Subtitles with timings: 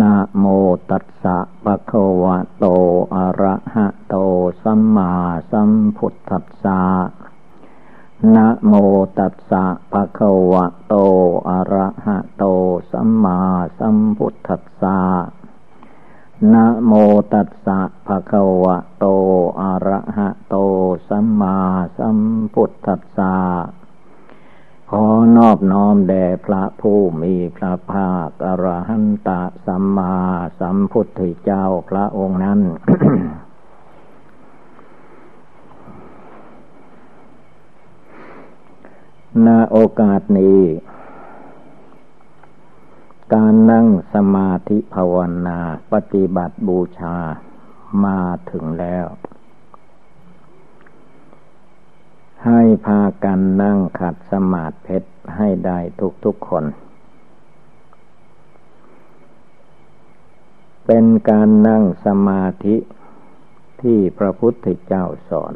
[0.00, 0.44] นะโม
[0.90, 2.66] ตัสสะปะคะวะโต
[3.14, 4.16] อะระหะโต
[4.62, 5.12] สัมมา
[5.50, 6.82] สัมพุทธัสสะ
[8.34, 8.72] นะโม
[9.18, 10.94] ตัสสะภะคะวะโต
[11.48, 12.44] อะระหะโต
[12.92, 13.38] สัมมา
[13.78, 14.98] สัมพุทธัสสะ
[16.52, 16.92] นะโม
[17.32, 19.06] ตัสสะภะคะวะโต
[19.60, 20.56] อะระหะโต
[21.08, 21.56] สัมมา
[21.98, 22.18] สัม
[22.54, 23.34] พุทธัสสะ
[24.90, 25.06] ขอ
[25.36, 29.30] นอบน้อมแด่พระผู้มีพระภาคอรหันต
[29.66, 30.16] สัมมา
[30.60, 32.60] สัมพุทธเจ้าพระองค์นั้น
[39.46, 40.60] ณโอกาสนี้
[43.34, 45.60] การนั่งสมาธิภาวนา
[45.92, 47.16] ปฏิบัติบูชา
[48.04, 49.06] มาถึงแล้ว
[52.46, 55.78] ให้พากันนั่งขัดสมาธิเพชรให้ได้
[56.24, 56.64] ทุกๆคน
[60.86, 62.76] เป็นการนั่งสมาธิ
[63.82, 65.54] ที่พระพุทธเจ้าสอน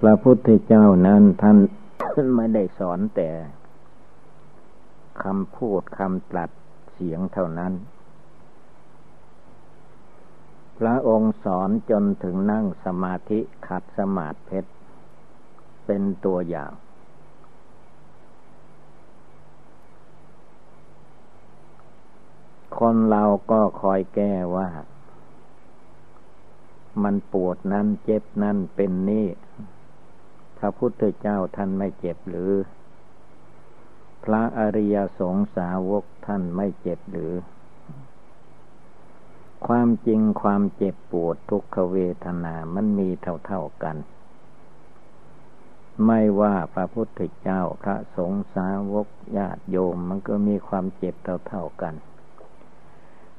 [0.00, 1.56] พระพุทธเจ้านั้นท่าน
[2.36, 3.30] ไม่ได้สอนแต่
[5.22, 6.50] คำพูดคำตรัส
[6.92, 7.72] เสียงเท่านั้น
[10.78, 14.70] พระองค์สอนจนถึงนั่งสมาธิขัดสมาธิเพชร
[15.86, 16.72] เป็นตัวอย่าง
[22.78, 24.68] คนเราก็คอยแก้ว่า
[27.02, 29.26] มันปวดนั้นเจ็บนั้นเป็นนี่
[30.58, 32.52] พระพุทธเจ้าท่านไม่เจ็บหรือ
[34.24, 37.32] พระอริยสงสาวกท่านไม่เจ็บหรือ
[39.66, 43.08] ความจริงความเจ็บปวดทุกขเวทนามันมี
[43.46, 43.96] เท่าๆกัน
[46.06, 51.14] ไม่ว่าพระพุทธเจ้าพระสงฆ์สาวกญาติโยมมันก็มีความเจ็บ
[51.48, 51.94] เท่าๆกัน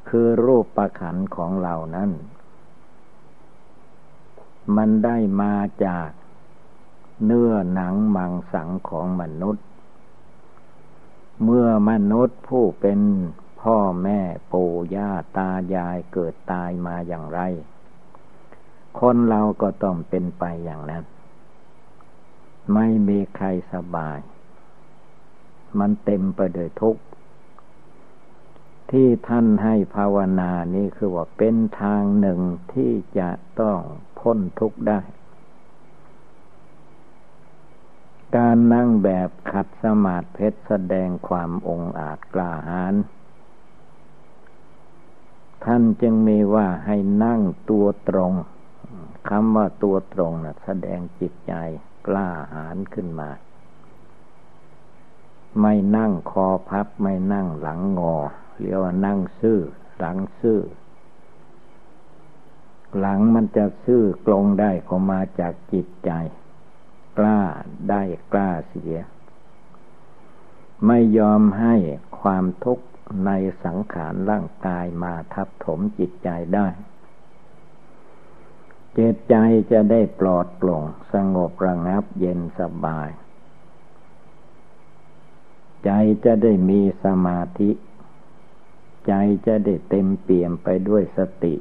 [0.07, 2.11] คือรูปประขันของเรานั้น
[4.75, 5.53] มันได้มา
[5.85, 6.09] จาก
[7.25, 9.65] เนื้อหนังมังสังของมนุษย์
[11.43, 12.99] เมื่อมนุษย์ผู้เป็น
[13.71, 14.21] พ่อแม่
[14.53, 17.39] ปู่ย่าตายายเกิดตายมาอย่างไร
[18.99, 21.03] คนเราก็ต้องเป็นไปอย่างนั้น
[22.73, 24.19] ไม่มีใครสบาย
[25.79, 27.01] มันเต็มไปด้วยทุกข์
[28.91, 32.39] ที่ท่านให้ภาวนานี่คือว่าเป็นทางหนึ่ง
[32.73, 33.29] ที่จะ
[33.59, 33.79] ต้อง
[34.19, 34.99] พ้นทุกข์ได้
[38.35, 42.95] การนั่งแบบขัดสมาธิเพชรแสดงความองอาจกล้าหาญ
[45.67, 48.33] ท่านจึงมีว่าให้นั่งตัวตรง
[49.29, 51.53] คำว่าตัวตรงนะแสดงจิตใจ
[52.07, 53.29] กล้าหาญขึ้นมา
[55.61, 58.15] ไม่นั่งคอพับไม่นั่งหลังงอ
[58.59, 59.59] เรียกว่านั่งซื่อ
[59.99, 60.59] หลังซื่อ
[62.99, 66.11] หลังมันจะซื่อกลงได้ก็มาจากจิตใจ
[67.17, 67.41] กล้า
[67.89, 68.01] ได้
[68.33, 68.95] กล้าเสีย
[70.85, 71.75] ไม่ยอมให้
[72.19, 72.85] ความทุกข์
[73.25, 73.31] ใน
[73.63, 76.67] สังขารร่างกายมาทับถมจิตใจได้
[78.97, 79.35] จิตใจ
[79.71, 83.09] จะได้ปลอดโปร่งสงบระงับเย็นสบาย
[85.85, 85.91] ใจ
[86.25, 87.71] จะได้มีสมาธิ
[89.07, 89.13] ใจ
[89.45, 91.55] จะได้เต็มเปี่ยมไปด้วยสติ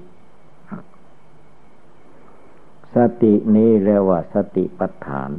[2.94, 5.30] สตินี้เรียกว่าสติปัฏฐาน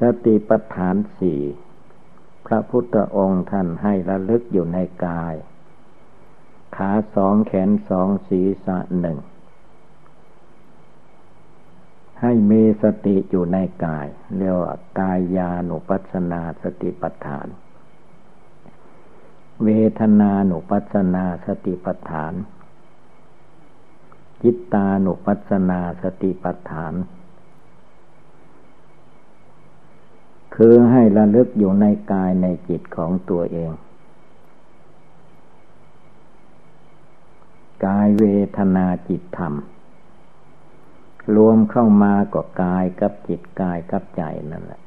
[0.00, 1.40] สติปัฏฐานสี่
[2.52, 5.34] ระพุทธองค์ท่านให้ระลึกอยู่ในกาย
[6.76, 9.18] ขาสองแขนสองศีรษะหนึ่ง
[12.20, 17.46] ให้มีสติอยู่ในกาย เรียกว่ากายานุปัสนาสติปัฏฐาน
[19.64, 19.70] เว
[20.00, 22.34] ทนานุปัสนาสติปัฏฐาน
[24.42, 26.94] จิตตานุปัสสนาสติปัฏฐาน
[30.54, 33.72] คือให้ระลึกอยู่ในกายในจิตของตัวเอง
[37.86, 38.24] กายเว
[38.56, 39.54] ทนาจิตธรรม
[41.36, 44.82] รวมเข้ามาก็กายกับจิตกายกับใจนั่นแหละ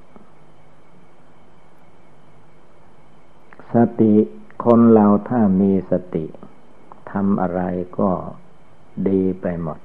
[3.73, 4.13] สติ
[4.65, 6.25] คนเราถ้ามีสติ
[7.12, 7.62] ทำอะไร
[8.00, 8.09] ก็
[9.07, 9.79] ดีไปหมด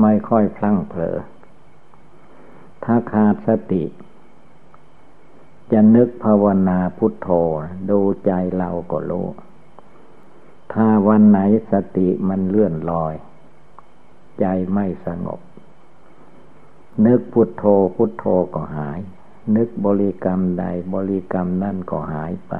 [0.00, 1.16] ไม่ค่อยพลั้งเผลอ
[2.84, 3.84] ถ้าขาดสติ
[5.72, 7.28] จะนึกภาวนาพุทโธ
[7.90, 9.26] ดูใจเราก็รู้
[10.72, 11.38] ถ้าวันไหน
[11.70, 13.14] สติมันเลื่อนลอย
[14.40, 15.40] ใจไม่สงบ
[17.06, 17.64] นึกพุทโธ
[17.96, 18.24] พุทโธ
[18.54, 19.00] ก็หาย
[19.56, 20.64] นึกบริกรรมใด
[20.94, 22.54] บริกรรมนั่นก็หายไป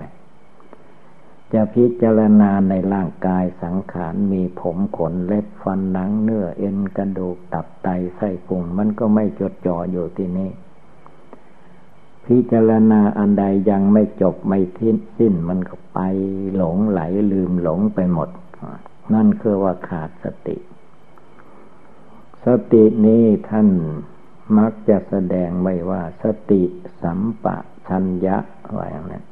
[1.53, 10.51] จะพิจารณาในร่างกายสังขารมีผมขนเล็บฟันหนังเนื้อเอ็นกระดูกตับไตไส้พุงมันก็ไม่จดจ่ออยู่ที่นี่
[12.27, 15.99] พิจารณาอันใดยังไม่จบไม่ทิ้นสิ้นมันก็ไป
[16.57, 17.01] หลงไหล
[17.33, 18.29] ลืมหลงไปหมด
[19.15, 20.57] นั่นคือว่าขาดสติ
[22.45, 23.69] สตินี้ท่าน
[24.59, 26.63] มักจะแสดงไว้ว่า สติ
[27.03, 27.57] สัมปะ
[27.89, 28.37] ชัญญะ
[28.77, 29.25] ว่าอย่างนั้น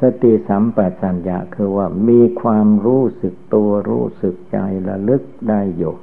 [0.00, 4.58] สติสัมปชัญญะคือว่ามีความรู้สึกตัวรู้สึกใจ
[4.88, 5.94] ระลึกได้อยู่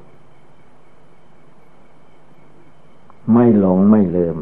[3.34, 4.38] ไม่หลงไม่ลืม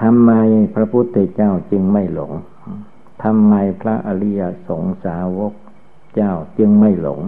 [0.00, 0.32] ทำไม
[0.74, 2.32] พระพุทธเจ้าจึงไม่หลง
[3.22, 5.52] ทำไมพระอริยสงสาวก
[6.14, 7.20] เจ้าจึงไม่หลง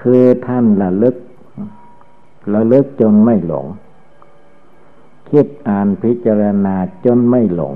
[0.00, 1.16] คือท่านระลึก
[2.54, 3.66] ระลึกจนไม่หลง
[5.30, 7.74] คิดอ่านพิจารณาจนไม่หลง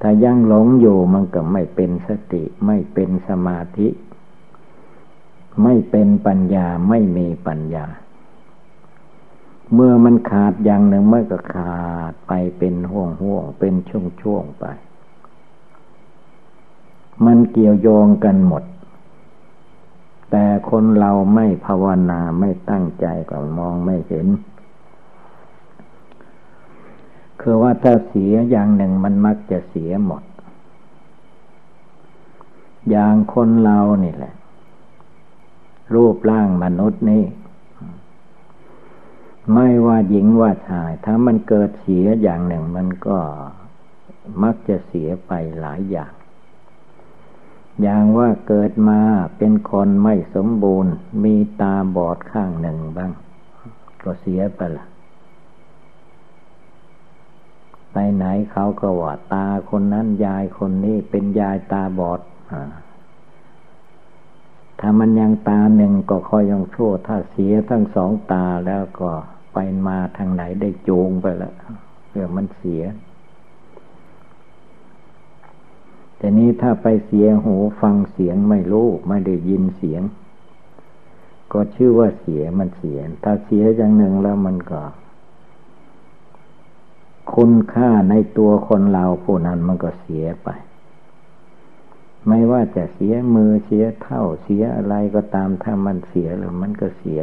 [0.00, 3.88] ถ้ายังหลงอยู่มันก็ไม่เป็นสติ ไม่เป็นสมาธิ
[5.62, 7.86] ไม่เป็นปัญญาไม่มีปัญญา
[9.72, 11.78] เมื่อมันขาดอย่างหนึ่งมันก็ขา
[12.10, 14.64] ดไปเป็นห่วงห่วงเป็นช่วงช่วงไป
[17.24, 18.64] มันเกี่ยวโยงกันหมด
[20.30, 24.26] แต่คนเราไม่ภาวนาไม่ตั้งใจก็มองไม่เห็น
[27.40, 30.22] คือว่าถ้าเสียอย่างหนึ่งมันมักจะเสียหมด
[32.90, 34.34] อย่างคนเรานี่แหละ
[35.94, 37.24] รูปร่างมนุษย์นี่
[39.52, 43.18] ไม่ว่าหญิงว่าชาย ถ้ามันเกิดเสียอย่างหนึ่ง มันก็
[44.42, 46.12] มักจะเสียไปหลายอย่าง
[47.82, 49.00] อย่างว่าเกิดมา
[49.38, 50.94] เป็นคนไม่สมบูรณ์
[51.24, 53.12] มีตาบอดข้างหนึ่งบ้าง
[54.02, 54.86] ก็เสียไปละ
[57.92, 62.20] ไปไหนเขาก็ว่าตาคนนั้นยายคนนี้เป็นยายตาบอด
[62.52, 62.54] อ
[64.80, 69.10] ถ้ามันยังตาหนึ่งก็คอยยังชั่ว ถ้าเสียทั้งสองตาแล้วก็
[69.54, 71.54] ไปมาทางไหนได้จูงไปแล้ว
[72.08, 72.82] เพื่อมันเสีย
[76.16, 80.02] แต่นี้ถ้าไปเสียหูฟังเสียงไม่รู้ไม่ได้ยินเสียง
[81.52, 84.82] ก็ชื่อว่าเสียมันเสีย ถ้าเสียอย่างหนึ่งแล้วมันก็
[87.34, 90.48] คุณค่าในตัวคนเราผู้นั้นมันก็เสียไป
[92.28, 97.20] ไม่ว่าจะเสียมือเสียเท่าเสียอะไรก็ตามถ้ามันเสียแล้วมันก็เสีย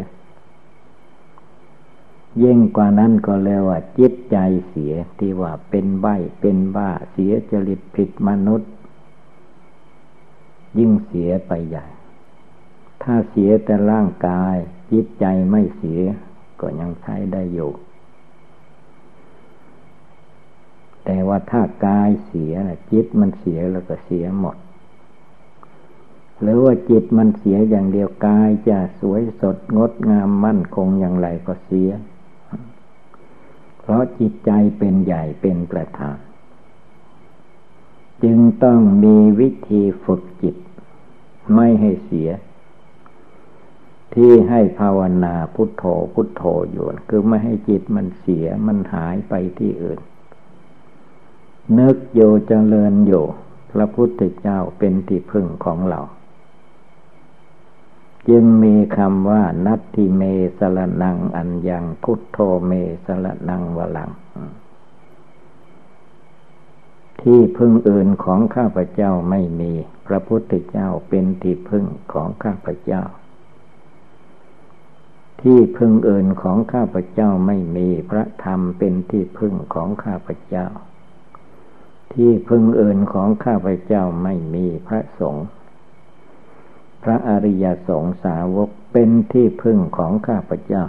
[2.44, 4.38] ยิ่งกว่านั้นก็เรียกว่าจิตใจ
[4.70, 6.08] เสียที่ว่าเป็นใบ
[6.42, 8.72] เป็นบ้าเสียจริตผิดมนุษย์
[10.78, 11.86] ยิ่งเสียไปใหญ่
[13.04, 14.56] ถ้าเสียแต่ร่างกาย
[14.92, 16.02] จิตใจไม่เสีย
[16.62, 17.72] ก็ยังใช้ได้อยู่
[21.06, 22.54] แต่ว่าถ้ากายเสีย
[22.92, 24.58] จิตมันเสียแล้วก็เสียหมด
[26.42, 31.90] หรือว่าจิตมันเสียอย่างเดียวกายจะสวยสดงดงามมั่นคงอย่างไรก็เสีย
[33.82, 36.18] เพราะจิตใจเป็นใหญ่เป็นประธาน
[38.24, 40.56] จึงต้องมีวิธีฝึกจิต
[41.56, 42.30] ไม่ให้เสีย
[44.14, 45.84] ที่ให้ภาวนาพุทโธ
[46.14, 50.00] พุทโธอยู่ คือไม่ให้จิตมันเสียมันหายไปที่อื่น
[51.80, 53.26] นึกโยเจริญอยู่
[53.72, 56.02] พระพุทธเจ้าเป็นที่พึ่งของเรา
[58.30, 60.22] จึงมีคำว่า นัตติเม
[60.58, 62.38] สรนังอัญญังพุทโธ
[62.68, 62.72] เม
[63.06, 64.12] สรนังวลัง
[67.22, 69.72] ที่พึ่งอื่นของข้าพเจ้าไม่มี
[70.08, 73.04] พระพุทธเจ้าเป็นที่พึ่งของข้าพเจ้า
[75.42, 80.68] ที่พึ่งอื่นของข้าพเจ้าไม่มี พระธรรมเป็นที่พึ่งของข้าพเจ้า
[82.14, 85.46] ที่พึ่งอื่นของข้าพเจ้าไม่มีพระสงฆ์
[87.04, 90.84] พระอริยสงสาวกเป็นที่พึ่งของข้าพเจ้า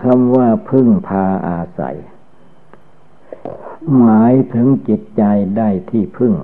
[0.00, 1.98] คำว่าพึ่งพาอาศัย
[3.98, 5.24] หมายถึงจิตใจ
[5.56, 6.34] ได้ที่พึ่ง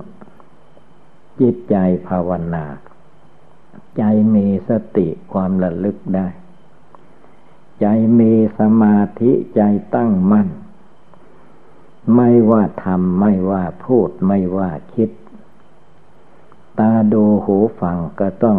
[1.41, 1.75] จิตใจ
[2.07, 2.65] ภาวนา
[3.97, 4.03] ใจ
[4.35, 6.27] มีสติความระลึกได้
[7.81, 7.85] ใจ
[8.19, 9.61] มีสมาธิใจ
[9.95, 10.49] ตั้งมั่น
[12.15, 15.09] ไม่ว่าทำไม่ว่าพูดไม่ว่าคิด
[16.79, 18.57] ตาดูหูฟังก็ต้อง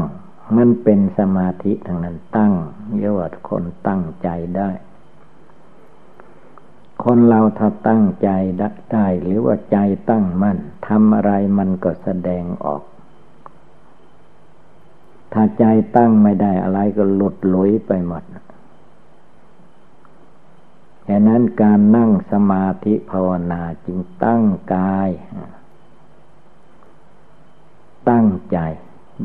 [0.56, 2.52] มันเป็นสมาธิทางนั้นตั้ง
[2.98, 4.70] เยกว่าคนตั้งใจได้
[7.04, 9.78] คนเราถ้าตั้งใจได้หรือว่าใจ
[10.10, 12.82] ตั้งมั่นทำอะไรมันก็แสดงออก
[15.32, 15.64] ถ้าใจ
[15.96, 18.22] ตั้งไม่ได้อะไรก็หลุดลุยไปหมด
[21.08, 24.42] ดังนั้นการนั่งสมาธิภาวนาจึงตั้ง
[24.74, 25.10] กาย
[28.10, 28.58] ตั้งใจ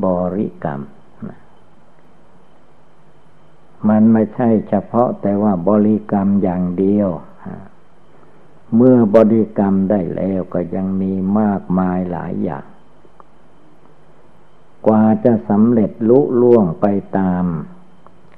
[0.06, 0.82] บริกรรม
[3.90, 7.10] มันไม่ใช่เฉพาะแต่ว่าบริกรรมอย่างเดียว
[8.76, 12.66] เมื่อบริกรรมได้แล้วก็ยังมีมากมายหลายอย่าง
[14.88, 16.86] กว่าจะสำเร็จลุล่วงไป
[17.18, 17.46] ตาม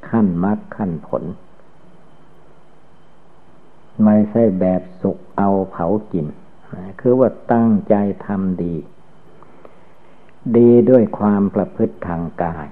[0.09, 1.23] ขั้นมรรคขั้นผล
[4.03, 6.27] ไม่ใช่แบบสุกเอาเผากิน
[6.99, 7.95] คือว่าตั้งใจ
[8.25, 8.75] ทำดี
[10.57, 12.67] ดีด้วยความประพฤติทางกาย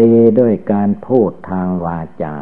[0.00, 2.34] ดีด้วยการพูดทางวาจา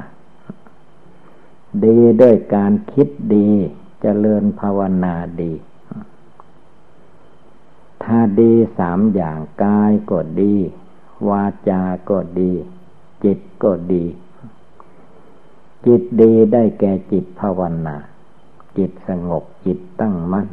[1.85, 5.52] ดีด้วยการคิดดีจเจริญภาวนาดี
[8.02, 10.54] ถ้าดีสามอย่างกายก็ดี
[11.28, 12.52] วาจาก็ดี
[13.25, 14.04] จิตก็ดี
[15.87, 17.97] จิตดีได้แก่จิตภาวนา
[18.78, 20.49] จิตสงบจิตตั้งมั่น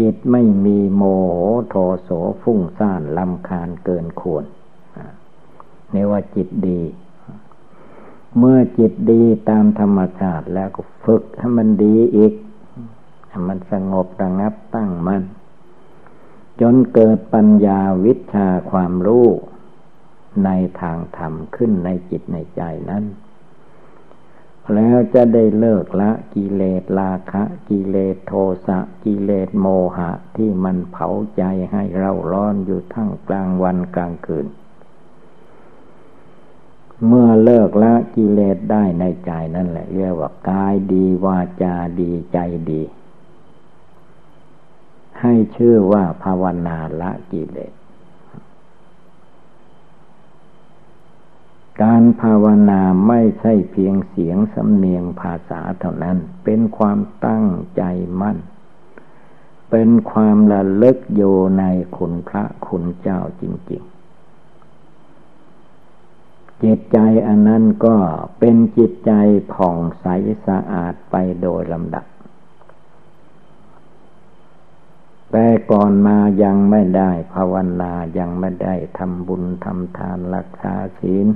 [0.00, 1.36] จิตไม่มีโมโห
[1.68, 2.10] โทโส
[2.42, 4.44] ฟุ้งซ่านลำคาญเกินควร
[5.94, 6.80] นี่ว่าจิตดี
[8.38, 12.32] เมื่อจิตดีตามธรรมชาติแล้วก็ฝึกให้มันดีอีก
[13.28, 15.22] ให้มันสงบระงับตั้งมัน่น
[16.60, 19.26] จนเกิดปัญญาวิชาความรู้
[20.44, 23.04] ในทางธรรมขึ้นในจิตในใจนั้น
[24.74, 28.32] แล้วจะได้เลิกละกิเลสราคะกิเลสโท
[28.66, 29.66] สะกิเลสโม
[29.96, 31.42] หะที่มันเผาใจ
[31.72, 34.46] ให้เราร้อนอยู่ทั้งกลางวันกลางคืน
[37.06, 42.38] เมื่อเลิกละกิเลสได้ในใจนั่นแหละ เรียกว่ากายดีวาจาดีใจ
[42.70, 42.82] ดี
[45.20, 47.72] ให้ชื่อว่าภาวนาละกิเลส
[51.80, 57.82] การภาวนาไม่ใช่เพียงเสียงสำเนียงภาษาเท่านั้น เป็นความตั้งใจ
[58.20, 58.38] มั่น
[59.70, 61.22] เป็นความระลึกโย
[61.58, 61.64] ใน
[61.96, 63.92] คุณพระคุณเจ้าจริง ๆ
[66.62, 67.96] จิตใจอันนั้นก็
[68.38, 69.12] เป็นจิตใจ
[69.52, 70.06] ผ่องใส
[70.46, 72.06] สะอาดไปโดยลำดับ
[75.30, 81.26] แต่ก่อนมายังไม่ได้ภาวนายังไม่ได้ทำบุญทำทานรักษาศีล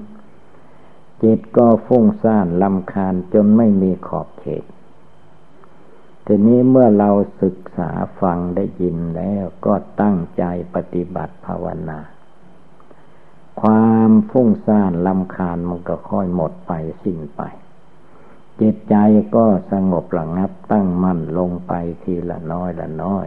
[1.23, 4.65] จิตก็ฟุ้งซ่านลำคาญจนไม่มีขอบเขต
[6.27, 7.11] ทีนี้เมื่อเรา
[7.43, 10.45] ศึกษาฟังได้ยินแล้วก็ตั้งใจ
[10.75, 11.99] ปฏิบัติภาวนา
[13.61, 17.43] ความฟุ้งซ่านลำคาญมันก็ค่อยหมดไปสิ้นไป
[18.61, 18.97] จิตใจ
[19.35, 23.27] ก็สงบระงับตั้งมั่นลงไปทีละน้อยละน้อย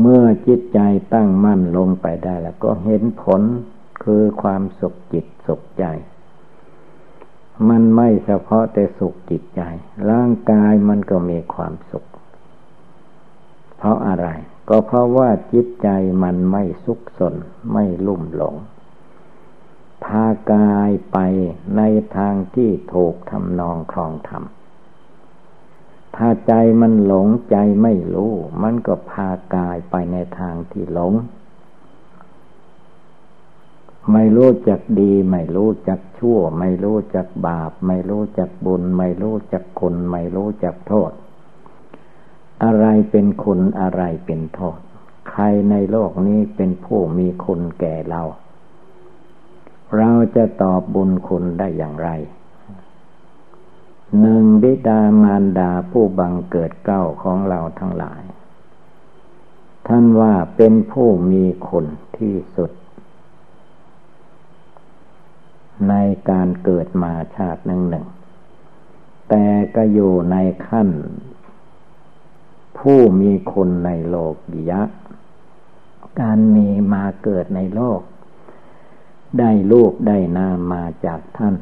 [0.00, 0.80] เมื่อจิตใจ
[1.14, 3.42] ตั้งมั่นลงไปได้แล้วก็เห็นผล
[4.04, 5.84] คือความสุขจิตสุขใจ
[7.68, 9.60] มันไม่เฉพาะแต่สุขจิตใจ
[10.10, 12.04] ร่างกายมันก็มีความสุข
[13.76, 14.26] เพราะอะไร
[14.68, 15.88] ก็เพราะว่าจิตใจ
[16.22, 17.34] มันไม่สุขสน
[17.72, 18.54] ไม่ลุ่มหลง
[20.04, 21.18] พากายไป
[21.76, 21.82] ใน
[22.16, 24.44] ทางที่ถูกทำนองครองธรรม
[26.16, 28.32] ถ้าใจมันหลงใจไม่รู้
[28.62, 31.12] มันก็พากายไปในทางที่หลง
[34.12, 41.12] ไม่รู้จักดี ไม่รู้จักชั่ว ไม่รู้จักบาป ไม่รู้จักบุญ ไม่รู้จักคุณ ไม่รู้จักโทษ
[42.64, 44.78] อะไรเป็นคุณอะไรเป็นโทษ
[45.30, 48.22] ใครในโลกนี้เป็นผู้มีคุณแก่เรา
[49.96, 52.08] เราจะตอบบุญคุณได้อย่างไร
[54.20, 58.22] หนึ่งบิดามารดาผู้บังเกิดเก้าของเราทั้งหลาย
[59.86, 61.86] ท่านว่าเป็นผู้มีคุณ
[62.18, 62.70] ที่สุด
[65.88, 65.94] ใน
[66.30, 68.06] การเกิดมาชาติหนึ่งหนึ่ง
[69.28, 70.88] แต่ก็อยู่ในขั้น
[72.78, 74.34] ผู้มีคนในโลก
[74.70, 74.82] ยะ
[76.20, 78.00] การมีมาเกิดในโลก
[79.38, 81.54] ได้ลูกได้นามมาจากท่าน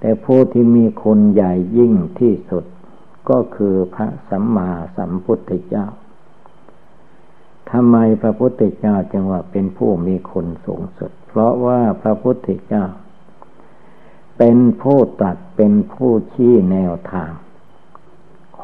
[0.00, 2.64] แต่ผู้ที่มีคนใหญ่ยิ่งที่สุด
[3.30, 5.86] ก็คือพระสัมมาสัมพุทธเจ้า
[7.70, 12.84] ทำไมพระพุทธเจ้าจึงว่าเป็นผู้มีคนสูงสุด เพราะว่าพระพุทธเจ้า
[14.38, 17.32] เป็นผู้ตัดเป็นผู้ชี้แนวทาง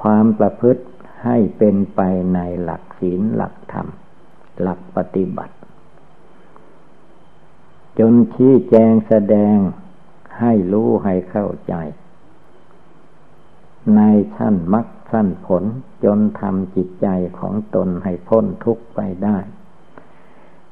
[0.00, 0.84] ความประพฤติ
[1.24, 2.00] ให้เป็นไป
[2.34, 3.86] ในหลักศีลหลักธรรม
[4.60, 5.54] หลักปฏิบัติ
[7.98, 9.56] จนชี้แจงแสดง
[10.40, 11.74] ให้รู้ให้เข้าใจ
[13.96, 14.00] ใน
[14.36, 15.64] ชั้นมรรคสั้นผล
[16.04, 17.08] จนทำจิตใจ
[17.38, 19.38] ของตนให้พ้นทุกข์ไปได้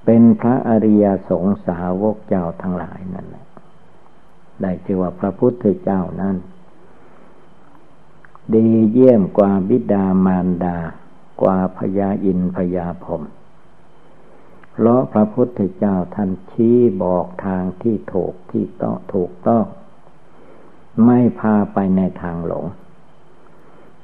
[0.04, 3.46] เป็นพระอริยสงสาวกเจ้าทั้งหลายนั่นแหละ
[4.61, 6.37] ได้ชื่อว่าพระพุทธเจ้านั้น
[8.54, 10.78] ดีเยี่ยมกว่าบิดามารดา
[11.42, 13.23] กว่าพญาอินพญาพรม
[14.73, 19.64] เพราะพระพุทธเจ้าท่านชี้บอกทางที่ถูกที่ต้องถูกต้อง
[21.04, 22.66] ไม่พาไปในทางหลง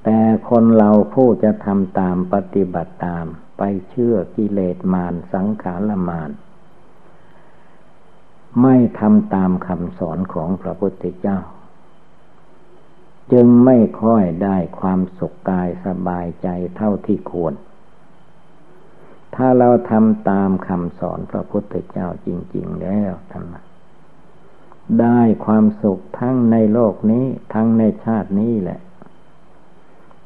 [0.05, 3.27] แต่คนเราผู้จะทำตามปฏิบัติตาม
[3.63, 6.31] ไปเชื่อกิเลสมารสังขารมาร
[8.63, 11.39] ไม่ทำตามคำสอนของพระพุทธเจ้า
[13.33, 17.55] จึงไม่ค่อยได้ความสุขกายสบายใจเท่าที่ควร
[19.35, 23.45] ถ้าเราทำตามคำสอนพระพุทธเจ้าจริง ๆ แล้วท่าน
[25.01, 27.25] ได้ความสุขทั้งในโลกนี้
[27.55, 28.81] ทั้งในชาตินี้แหละ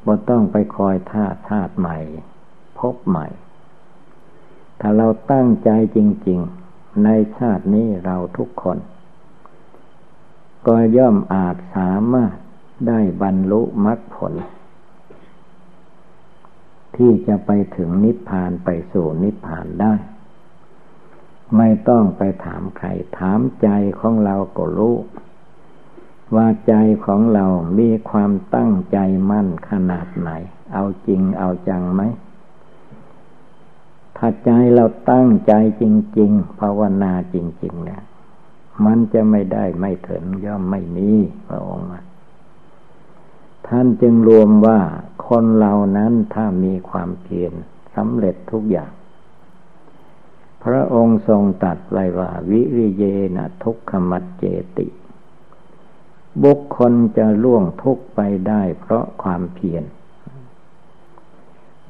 [0.05, 1.97] บ่ต้องไปคอยท่าชาติใหม่
[2.79, 3.27] พบใหม่
[4.79, 6.39] ถ้าเราตั้งใจจริง
[6.71, 8.77] ๆ ในชาตินี้เราทุกคน
[10.67, 12.35] ก็ย่อมอาจสามารถ
[12.87, 14.33] ได้บรรลุมรรคผล
[16.95, 19.93] ที่จะไปถึงนิพพานไปสู่นิพพานได้
[21.57, 23.67] ไม่ต้องไปถามใคร ถามใจ
[23.99, 24.95] ของเราก็รู้
[26.35, 26.73] ว่าใจ
[27.05, 27.45] ของเรา
[27.79, 28.97] มีความตั้งใจ
[29.29, 30.29] มั่นขนาดไหน
[30.73, 32.01] เอาจริงเอาจังไหม
[34.17, 35.83] ถ้าใจเราตั้งใจจ
[36.19, 38.03] ริง ๆ ภาวนาจริง ๆ เนี่ย
[38.85, 41.09] มันจะไม่ได้ไม่ถึงย่อมไม่มี
[41.47, 41.87] พระองค์
[43.67, 44.79] ท่านจึงรวมว่า
[45.27, 47.53] คนเรานั้นถ้ามีความเพียร
[47.95, 48.91] สำเร็จทุกอย่าง
[50.63, 53.03] พระองค์ทรงตัดไว้ว่า วิริเย
[53.35, 54.43] นะทุกขมัดเจ
[54.77, 54.87] ติ
[56.43, 59.83] บุคคลจะล่วงทุกไปได้เพราะความเพียร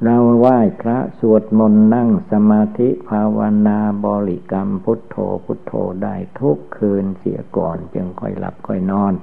[0.03, 5.73] เราไหว้พระสวดมนต์นั่งสมาธิภาวนาบริกรรมพุทโธพุทโธ
[6.03, 9.13] ได้ทุกคืนเสียก่อนจึงค่อยหลับค่อยนอน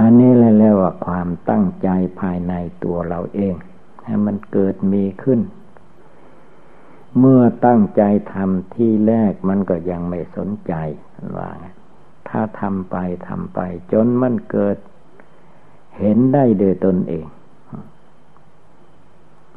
[0.00, 1.88] อันนี้เลยเรียกว่าความตั้งใจ
[2.20, 2.52] ภายใน
[2.84, 3.54] ตัวเราเอง
[4.04, 5.40] ให้มันเกิดมีขึ้น
[7.18, 8.02] เมื่อตั้งใจ
[8.32, 10.72] ทำที่แรกมันก็ยังไม่สนใจ
[11.36, 11.50] ว่า
[12.28, 12.96] ถ้าทำไป
[13.28, 13.60] ทำไป
[13.92, 14.76] จนมันเกิด
[15.98, 17.26] เห็นได้โดยตนเอง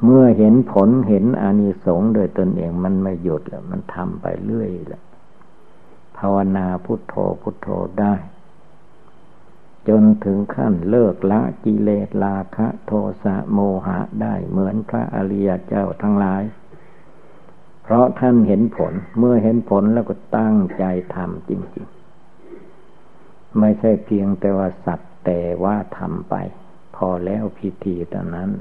[0.03, 5.03] เมื่อเห็นผลเห็นอานิสงส์โดยตนเองมันไม่หยุดแล้วมันทำไปเรื่อยแหละ
[6.17, 7.67] ภาวนาพุทโธพุทโธ
[7.99, 8.13] ได้
[9.87, 12.91] จนถึงขั้นเลิกละกิเลสราคะโท
[13.23, 16.43] สะโมหะได้เหมือนพระอริยเจ้าทั้งหลาย
[17.83, 20.83] เพราะท่านเห็นผลเมื่อเห็นผลแล้วก็ตั้งใจ
[21.15, 21.87] ทำจริง
[22.71, 26.35] ๆ ไม่ใช่เพียงแต่ว่าสัตว์แต่ว่าทำไป
[26.95, 28.51] พอแล้วพิธีตอนนั้น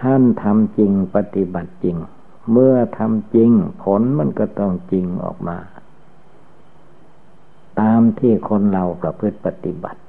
[0.00, 1.96] ท่านทำจริงปฏิบัติจริง
[2.52, 3.50] เมื่อทำจริง
[3.82, 5.58] ผลมันก็ต้องจริงออกมา
[7.80, 10.00] ตามที่คนเราประพฤติปฏิบัติ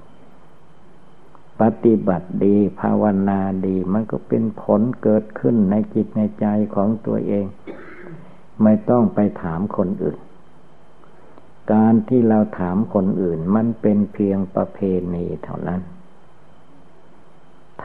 [1.62, 7.46] ปฏิบัติดีภาวนาดี มันก็เป็นผลเกิดขึ้นในจิตในใจของตัวเอง
[8.64, 10.20] ไม่ต้องไปถามคนอื่น
[11.74, 14.80] การที่เราถามคนอื่นมันเป็นเพียงประเพ
[15.14, 15.82] ณีเท่านั้น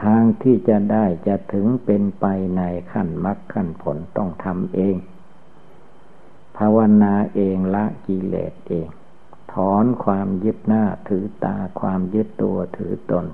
[0.01, 2.25] ทางที่จะได้จะถึงเป็นไป
[2.57, 4.95] ในขั้นมรรคขั้นผลต้องทำเอง
[6.57, 8.87] ภาวนาเองละกิเลสเอง
[9.53, 13.25] ถอนความยึดหน้าถือตาความยึดตัวถือตน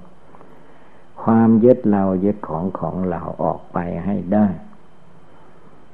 [1.23, 4.47] ความยึดเรายึดของของเราออกไปให้ได้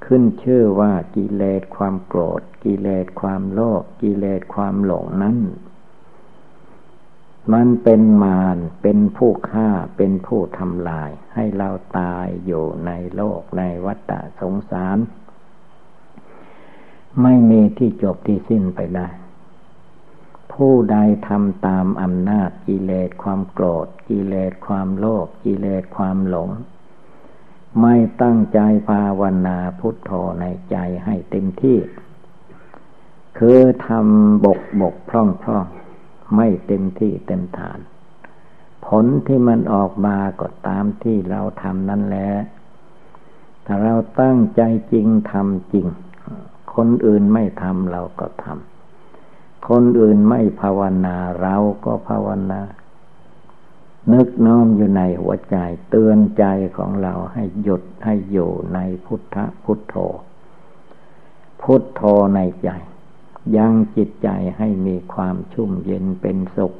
[0.05, 5.37] ขึ้นชื่อว่ากิเลสความโกรธ กิเลสความโลภกิเลสความหลงนั้น
[7.53, 14.97] มันเป็นมารเป็นผู้ฆ่าเป็นผู้ทำลาย ให้เราตายอยู่ในโลกในวัฏสงสาร
[17.21, 19.07] ไม่มีที่จบที่สิ้นไปได้
[20.53, 20.97] ผู้ใด
[21.27, 26.49] ทำตามอำนาจกิเลสความโกรธกิเลสความโลภกิเลสความหลง
[27.81, 31.77] ไม่ตั้งใจภาวนาพุทโธในใจให้เต็มที่
[33.37, 35.65] คือทำบกบกพร่องพร่อง
[36.35, 37.79] ไม่เต็มที่เต็มฐาน
[38.85, 42.29] ผลที่มันออกมาก็ตามที่เราทำนั่นแหละ
[43.65, 44.61] ถ้าเราตั้งใจ
[44.91, 45.87] จริงทำจริง
[46.75, 52.61] คนอื่นไม่ทำเราก็ทำคนอื่นไม่ภาวนาเราก็ภาวนา
[54.13, 55.57] นึกน้อมอยู่ในหัวใจ
[55.89, 56.45] เตือนใจ
[56.77, 59.95] ของเราให้หยุดให้อยู่ในพุทธพุทโธ
[61.61, 62.01] พุทโธ
[62.35, 62.69] ในใจ
[63.57, 66.73] ยังจิตใจให้มีความชุ่มเย็นเป็นสุข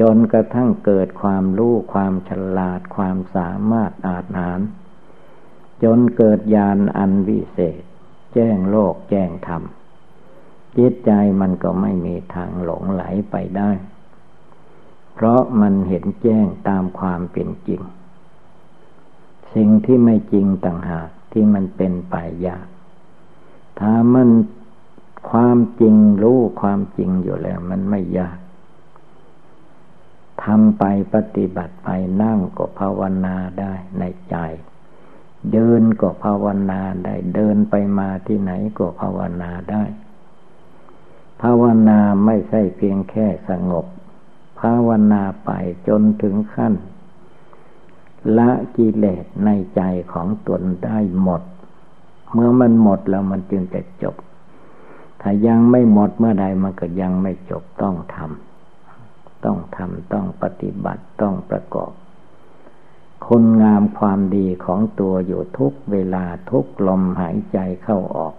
[0.00, 4.60] จนกระทั่งเกิดความรู้ความฉลาดความสามารถอาจหาร
[5.82, 7.82] จนเกิดญาณอันวิเศษ
[8.34, 9.62] แจ้งโลกแจ้งธรรม
[10.78, 13.70] จิตใจมันก็ไม่มีทางหลงไหลไปได้
[15.14, 17.82] เพราะมันเห็นแจ้งตามความเป็นจริง
[19.54, 22.66] สิ่งที่ไม่จริงต่างหากที่มันเป็นไปยาก
[23.80, 24.28] ถ้ามัน
[25.30, 28.38] ความจริงรู้ความจริงอยู่แล้ว มันไม่ยาก
[30.44, 31.88] ทำไปปฏิบัติไป
[32.22, 34.36] นั่งก็ภาวนาได้ในใจ
[35.52, 39.84] เดินก็ภาวนาได้ เดินไปมาที่ไหนก็ภาวนาได้
[41.42, 43.86] ภาวนาไม่ใช่เพียงแค่สงบ
[44.60, 45.50] ภาวนาไป
[45.88, 46.74] จนถึงขั้น
[48.38, 51.42] ละกิเลสในใจของตนได้หมด
[52.32, 54.16] เมื่อมันหมดแล้วมันจึงจะจบ
[55.20, 61.92] ถ้ายังไม่หมดเมื่อใดมันก็ยังไม่จบต้องทำต้องทำต้องปฏิบัติต้องประกอบ
[63.26, 68.34] คุณงามความดีของตัวอยู่ทุกเวลาทุกลมหายใจเข้าออก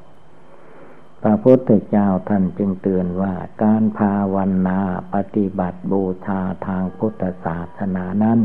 [1.24, 4.36] พระพุทธเจ้าท่านจึงเตือนว่าการภาว
[4.68, 4.80] นา
[5.14, 8.40] ปฏิบัติบูชาทางพุทธศาสนานั้น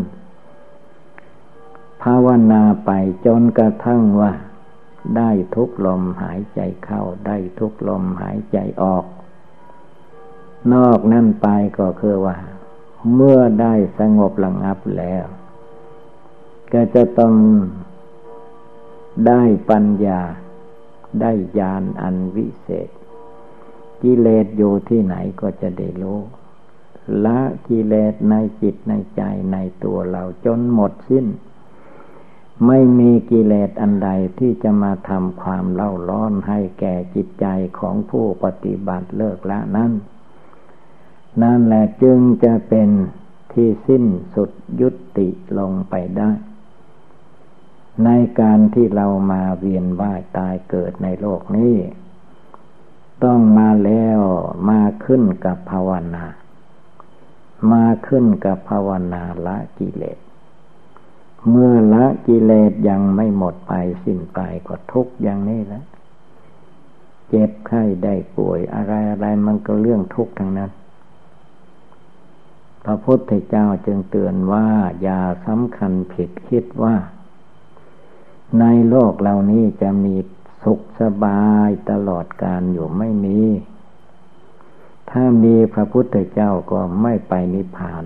[2.02, 2.90] ภาวนาไป
[3.26, 4.32] จนกระทั่งว่า
[5.16, 9.04] ได้ทุกลมหายใจเข้า ได้ทุกลมหายใจออก
[10.72, 12.38] นอกนั่นไปก็คือว่า
[13.14, 15.24] เมื่อได้สงบระงับแล้ว
[16.72, 17.34] ก็จะต้อง
[19.26, 20.20] ได้ปัญญา
[21.20, 22.90] ได้ญาณอันวิเศษ
[24.02, 26.20] กิเลสอยู่ที่ไหนก็จะได้รู้
[27.24, 31.26] ละกิเลสในจิตในใจในตัวเราจนหมดสิ้น
[32.66, 37.46] ไม่มีกิเลสอันใดที่จะมาทำความเล่าร้อนให้แก่จิตใจ
[37.78, 39.92] ของผู้ปฏิบัติเลิกละนั้น
[41.42, 42.88] นั่นแหละจึงจะเป็น
[43.52, 44.88] ที่สิ้นสุดยุ
[45.18, 46.30] ติลงไปได้
[48.04, 51.76] ในการที่เรามาเวียนว่ายตายเกิดในโลกนี้
[53.24, 54.20] ต้องมาแล้ว
[54.70, 56.24] มาขึ้นกับภาวนา
[57.72, 60.18] มาขึ้นกับภาวนาละกิเลส
[61.50, 63.72] เมื่อละกิเลสยังไม่หมดไป
[64.04, 65.82] สิ้นไปก็ทุกอย่างนี้ละ
[67.28, 70.70] เจ็บไข้ได้ป่วยอะไรอะไรมันก็เรื่องทุกข์ทั้งนั้น
[72.84, 74.68] พระพุทธเจ้าจึงเตือนว่า
[75.02, 76.94] อย่าสำคัญผิดคิดว่า
[78.60, 80.16] ในโลกเหล่านี้จะมี
[80.62, 83.40] สุขสบายตลอดการอยู่ไม่มี
[85.10, 88.04] ถ้ามีพระพุทธเจ้าก็ไม่ไปนิพพาน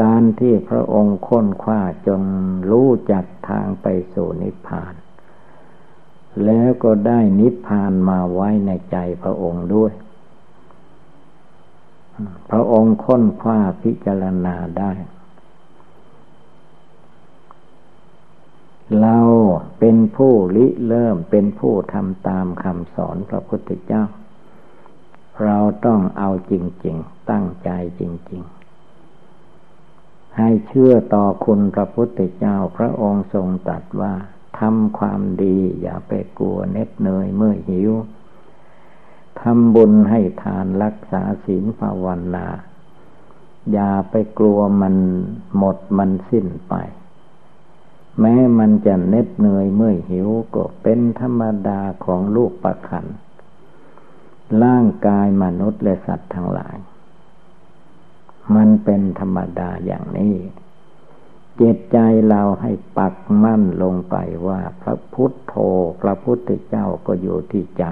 [0.00, 2.22] การที่พระองค์ค้นคว้าจน
[2.70, 4.94] รู้จักทางไปสู่นิพพาน
[6.44, 9.92] แล้วก็ได้นิพพานมาไว้ในใจพระองค์ด้วย
[12.50, 14.92] พระองค์ค้นคว้าพิจารณาได้
[19.00, 19.18] เรา
[19.78, 24.04] เป็นผู้ริเริ่มเป็นผู้ทำตามคำสอนพระพุทธเจ้า
[25.44, 26.52] เราต้องเอาจ
[26.84, 28.02] ริง ๆ ตั้งใจจ
[28.32, 28.63] ริง ๆ
[30.38, 34.14] ให้เชื่อต่อคุณพระพุทธเจ้าพระองค์ทรงตรัสว่า
[34.58, 37.90] ทำความดีอย่าไปกลัวเน็ดเหนื่อยเมื่อหิว
[39.40, 42.46] ทำบุญให้ทานรักษาศีลภาวนา
[43.72, 44.96] อย่าไปกลัวมัน
[45.58, 46.74] หมดมันสิ้นไป
[48.20, 53.06] แม้มันจะเน็ดเหนื่อยเมื่อหิวก็เป็นธรรมดาของลูกประคัน
[54.62, 56.76] ร่างกายมนุษย์และสัตว์ทั้งหลาย
[58.54, 60.34] มันเป็นธรรมดาอย่างนี้
[61.60, 65.54] จิตใจเราให้ปักมั่นลงไปว่า พระพุทธโธ
[66.02, 67.84] พระพุทธเจ้าก็อยู่ที่ใจ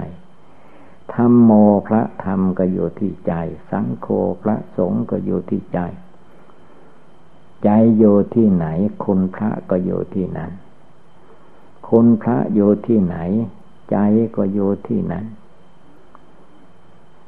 [1.13, 1.51] ธรรมโม
[1.87, 3.33] พระธรรมก็อยู่ที่ใจ
[3.71, 4.07] สังโฆ
[4.43, 5.79] พระสงฆ์ก็อยู่ที่ใจ
[7.63, 8.65] ใจอยู่ที่ไหน
[9.03, 10.51] คุณพระก็อยู่ที่นั้น
[11.89, 13.17] คุณพระอยู่ที่ไหน
[13.91, 13.97] ใจ
[14.35, 15.25] ก็อยู่ที่นั้น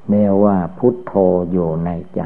[0.10, 1.14] เนว่าพุทโธ
[1.52, 2.22] อยู่ในใจ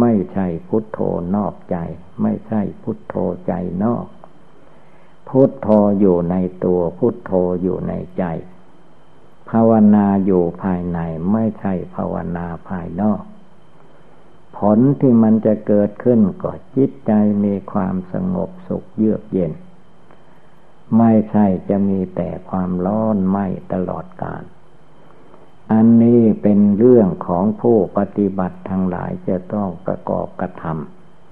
[0.00, 0.98] ไม่ใช่พุทโธ
[1.36, 1.76] นอกใจ
[2.22, 3.14] ไม่ใช่พุทโธ
[3.46, 3.52] ใจ
[3.84, 4.06] นอก
[5.28, 5.68] พุทโธ
[6.00, 8.24] อยู่ในตัวพุทโธอยู่ในใจ
[9.50, 10.98] ภาวนาอยู่ภายใน
[11.32, 13.22] ไม่ใช่ภาวนาภายนอก
[14.56, 17.12] ผลที่มันจะเกิดขึ้นก็จิตใจ
[17.44, 19.52] มีความสงบสุขเยือกเย็น
[20.98, 23.38] ไม่ใช่จะมีแต่ความร้อนไหม
[23.72, 24.42] ตลอดกาล
[25.72, 30.64] อันนี้เป็นเรื่องของผู้ปฏิบัติทั้งหลายจะต้องประกอบกระท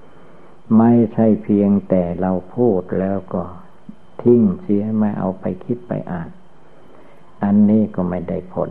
[0.05, 3.43] ำไม่ใช่เพียงแต่เราพูดแล้วก็
[4.21, 6.29] ทิ้งเสียไม่เอาไปคิดไปอ่าน
[7.43, 8.69] อันนี้ก็ไม่ได้ผล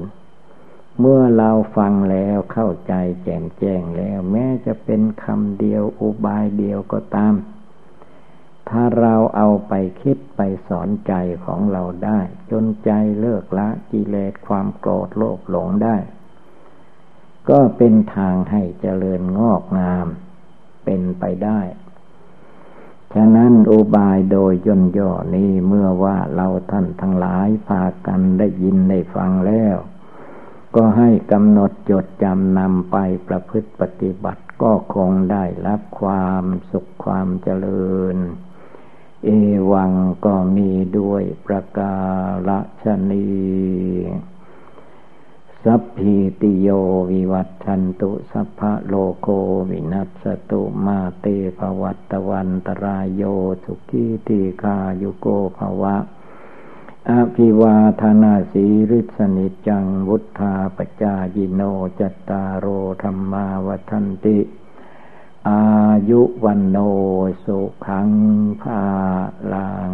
[0.99, 7.35] เมื่อเราฟังแล้วเข้าใจแจ่มแจ้งแล้ว แม้จะเป็นคำเดียวอุบายเดียวก็ตาม
[8.73, 11.13] ถ้ถ้าเราเอาไปคิดไปสอนใจ
[11.45, 15.97] ของเราได้ จนใจเลิกละกิเลสความโกรธโลภหลงได้
[17.51, 20.07] ก็เป็นทางให้เจริญงอกงาม
[20.85, 21.61] เป็นไปได้
[23.15, 29.77] ฉะนั้นอุบายโดยย่นย่อนี้เมื่อว่าเราท่านทั้งหลายพากันได้ยินได้ฟังแล้ว
[30.77, 32.97] ก็ให้กำหนดจดจำนำไป
[33.29, 38.19] ประพฤติปฏิบัติก็คงได้รับความสุขความเจริญ
[39.25, 39.29] เอ
[39.73, 39.93] วัง
[40.25, 41.95] ก็มีด้วยประกา
[42.83, 43.27] ศนี
[45.65, 46.69] สัพพิติโย
[47.11, 49.29] วิวัตชันตุสัพพะโลโก
[49.71, 51.27] วินัสตุมาเต
[51.59, 53.23] ภวัตวันตรายโย
[53.65, 55.27] สุขีติคายุโก
[55.59, 55.97] ภวะ
[57.11, 61.63] อภิวาธนาสีริสนิจังวุธาปจายิโน
[62.01, 62.67] จัตตารโร
[63.03, 64.39] ธรรมาวันติ
[65.49, 65.65] อา
[66.11, 66.77] ยุวันโน
[67.45, 68.11] สุขัง
[68.63, 68.83] ภา
[69.53, 69.93] ลัง